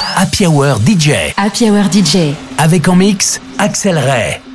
Happy 0.00 0.46
Hour 0.46 0.78
DJ. 0.86 1.34
Happy 1.36 1.70
Hour 1.70 1.84
DJ. 1.92 2.34
Avec 2.58 2.88
en 2.88 2.96
mix, 2.96 3.40
Axel 3.58 3.98
Ray. 3.98 4.49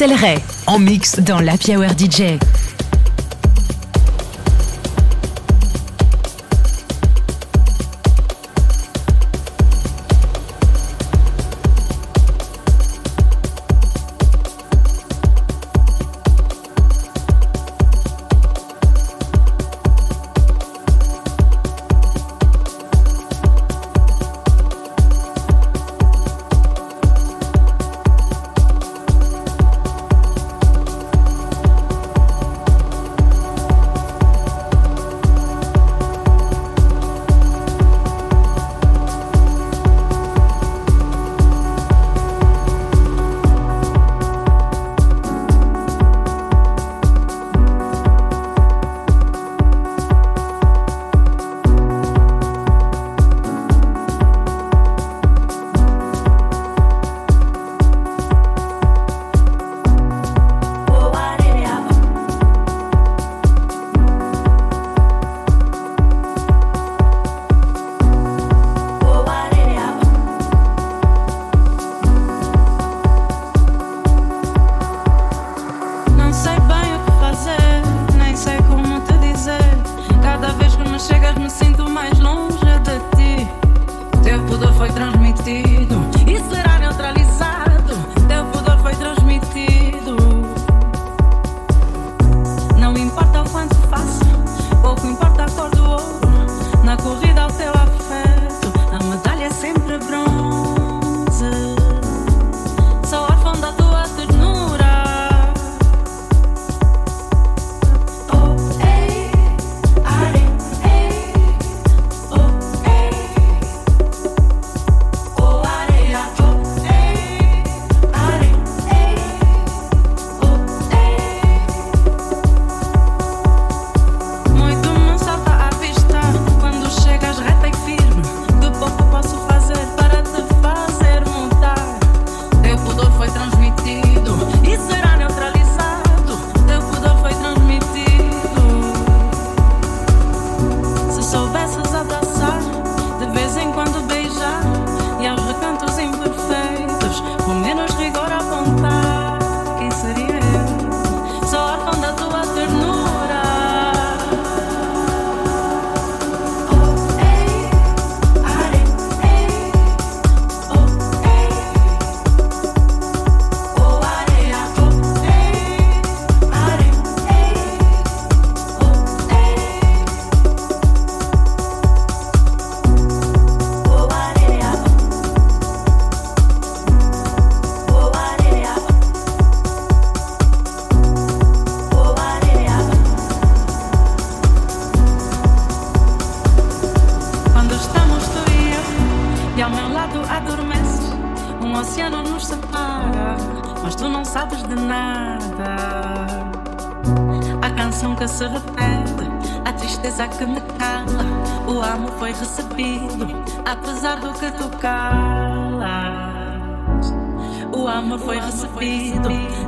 Accélérer 0.00 0.38
En 0.66 0.78
mix 0.78 1.18
dans 1.18 1.40
la 1.40 1.52
Hour 1.52 1.90
DJ. 1.90 2.38
pela 97.52 97.89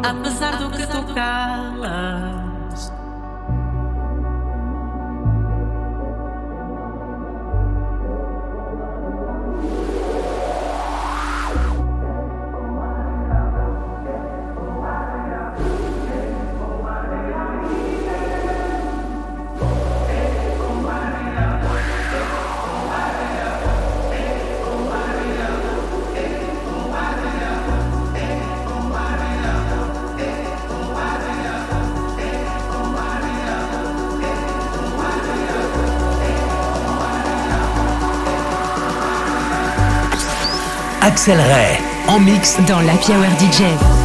apesar 0.02 0.58
do 0.58 0.70
que 0.70 0.87
tu 0.87 1.14
calas. 1.14 2.51
Axel 41.22 41.41
en 42.08 42.19
mix 42.19 42.56
dans 42.67 42.81
la 42.81 42.94
Hour 42.94 43.31
DJ. 43.38 44.02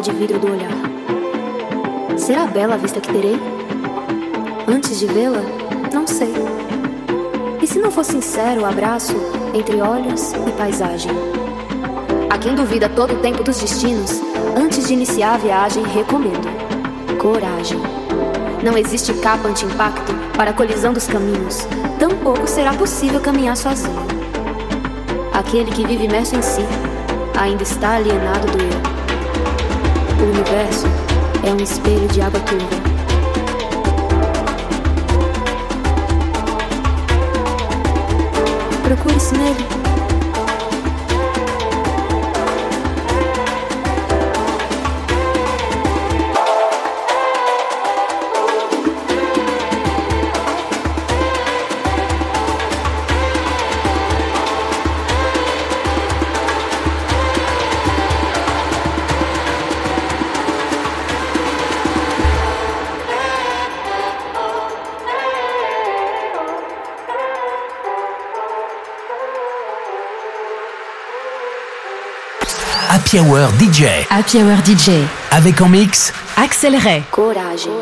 De 0.00 0.10
vidro 0.12 0.38
do 0.38 0.52
olhar. 0.52 0.70
Será 2.16 2.46
bela 2.46 2.74
a 2.74 2.78
vista 2.78 2.98
que 2.98 3.12
terei? 3.12 3.38
Antes 4.66 4.98
de 4.98 5.06
vê-la, 5.06 5.42
não 5.92 6.06
sei. 6.06 6.32
E 7.60 7.66
se 7.66 7.78
não 7.78 7.90
for 7.90 8.04
sincero 8.04 8.62
o 8.62 8.64
abraço 8.64 9.14
entre 9.52 9.82
olhos 9.82 10.32
e 10.32 10.50
paisagem? 10.52 11.10
A 12.30 12.38
quem 12.38 12.54
duvida 12.54 12.88
todo 12.88 13.12
o 13.14 13.18
tempo 13.18 13.42
dos 13.42 13.60
destinos, 13.60 14.22
antes 14.56 14.86
de 14.86 14.94
iniciar 14.94 15.34
a 15.34 15.38
viagem, 15.38 15.84
recomendo: 15.84 16.48
coragem. 17.18 17.78
Não 18.62 18.78
existe 18.78 19.12
capa 19.14 19.48
anti-impacto 19.48 20.14
para 20.36 20.52
a 20.52 20.54
colisão 20.54 20.94
dos 20.94 21.06
caminhos, 21.06 21.66
tampouco 21.98 22.46
será 22.46 22.72
possível 22.72 23.20
caminhar 23.20 23.58
sozinho. 23.58 24.06
Aquele 25.34 25.70
que 25.70 25.86
vive 25.86 26.04
imerso 26.04 26.34
em 26.34 26.42
si 26.42 26.64
ainda 27.38 27.62
está 27.62 27.96
alienado 27.96 28.46
do 28.46 28.58
eu. 28.58 28.99
O 30.20 30.22
universo 30.22 30.86
é 31.42 31.50
um 31.50 31.56
espelho 31.56 32.06
de 32.08 32.20
água 32.20 32.38
turva. 32.40 32.76
Procure-se 38.84 39.34
nele. 39.34 39.79
Happy 73.10 73.18
Hour 73.18 73.48
DJ. 73.58 74.06
Happy 74.08 74.38
Hour 74.38 74.58
DJ. 74.64 74.90
Avec 75.32 75.60
en 75.60 75.68
mix 75.68 76.12
Axel 76.36 76.76
Ray. 76.76 77.02
Coragem. 77.10 77.79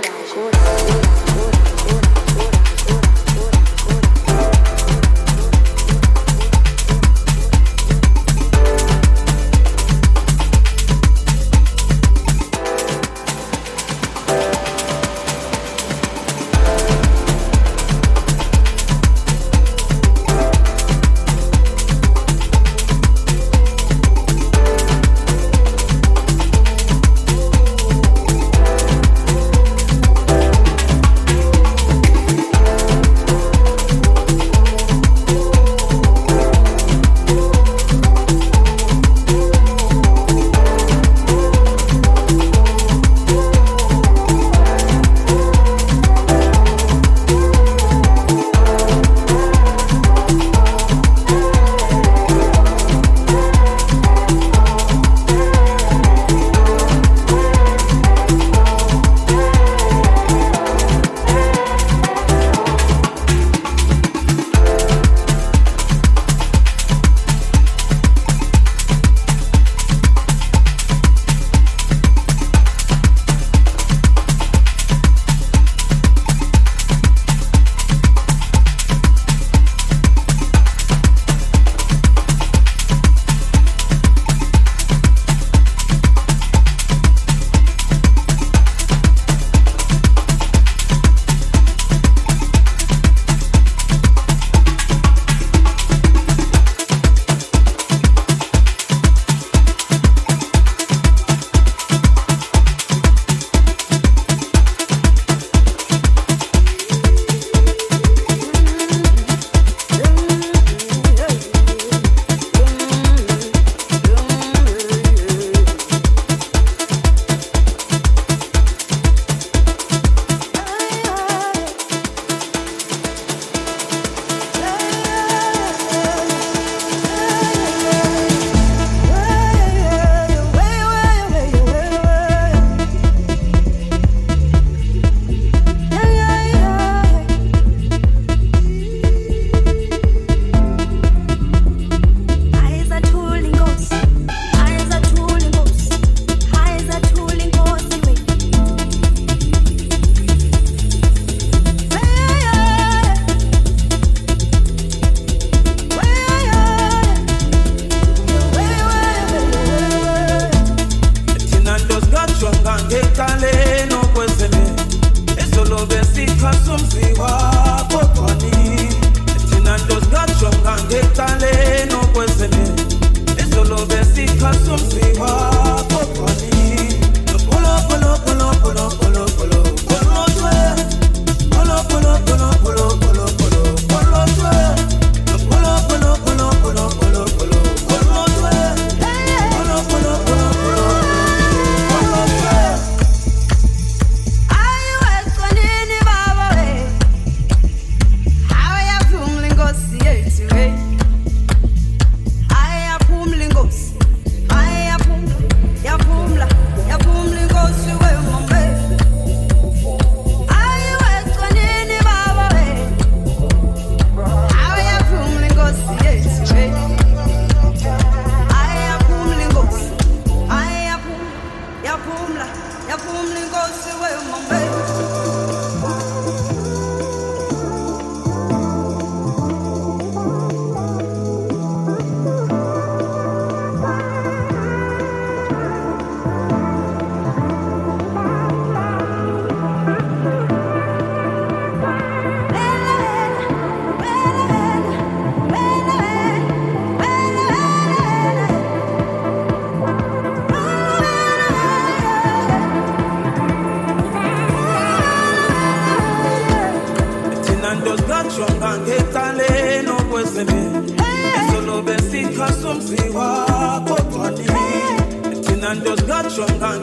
strong 266.38 266.62
and 266.62 266.77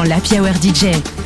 dans 0.00 0.08
Hour 0.32 0.54
DJ. 0.62 1.19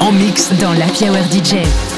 En 0.00 0.10
mix 0.10 0.50
dans 0.58 0.72
la 0.72 0.86
Hour 0.86 1.18
DJ. 1.30 1.91